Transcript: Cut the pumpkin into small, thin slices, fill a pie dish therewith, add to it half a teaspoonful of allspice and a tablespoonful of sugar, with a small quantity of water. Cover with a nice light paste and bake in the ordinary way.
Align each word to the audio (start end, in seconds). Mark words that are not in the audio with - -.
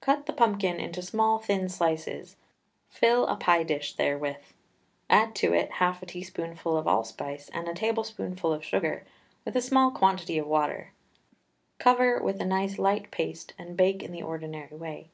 Cut 0.00 0.24
the 0.24 0.32
pumpkin 0.32 0.80
into 0.80 1.02
small, 1.02 1.38
thin 1.38 1.68
slices, 1.68 2.36
fill 2.88 3.26
a 3.26 3.36
pie 3.36 3.62
dish 3.62 3.92
therewith, 3.92 4.38
add 5.10 5.34
to 5.34 5.52
it 5.52 5.72
half 5.72 6.02
a 6.02 6.06
teaspoonful 6.06 6.78
of 6.78 6.86
allspice 6.88 7.50
and 7.52 7.68
a 7.68 7.74
tablespoonful 7.74 8.54
of 8.54 8.64
sugar, 8.64 9.04
with 9.44 9.54
a 9.54 9.60
small 9.60 9.90
quantity 9.90 10.38
of 10.38 10.46
water. 10.46 10.94
Cover 11.78 12.22
with 12.22 12.40
a 12.40 12.46
nice 12.46 12.78
light 12.78 13.10
paste 13.10 13.52
and 13.58 13.76
bake 13.76 14.02
in 14.02 14.12
the 14.12 14.22
ordinary 14.22 14.74
way. 14.78 15.10